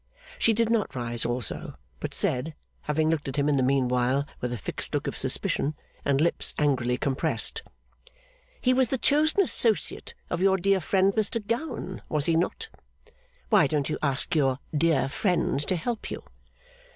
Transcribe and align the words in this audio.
She 0.39 0.53
did 0.53 0.71
not 0.71 0.95
rise 0.95 1.25
also, 1.27 1.75
but 1.99 2.15
said, 2.15 2.55
having 2.89 3.11
looked 3.11 3.27
at 3.27 3.35
him 3.35 3.47
in 3.47 3.55
the 3.55 3.61
meanwhile 3.61 4.25
with 4.39 4.51
a 4.51 4.57
fixed 4.57 4.95
look 4.95 5.05
of 5.05 5.15
suspicion, 5.15 5.75
and 6.03 6.19
lips 6.19 6.55
angrily 6.57 6.97
compressed: 6.97 7.61
'He 8.59 8.73
was 8.73 8.87
the 8.87 8.97
chosen 8.97 9.41
associate 9.41 10.15
of 10.31 10.41
your 10.41 10.57
dear 10.57 10.81
friend, 10.81 11.13
Mr 11.13 11.45
Gowan, 11.45 12.01
was 12.09 12.25
he 12.25 12.35
not? 12.35 12.67
Why 13.49 13.67
don't 13.67 13.89
you 13.89 13.99
ask 14.01 14.33
your 14.33 14.57
dear 14.75 15.07
friend 15.07 15.59
to 15.67 15.75
help 15.75 16.09
you? 16.09 16.23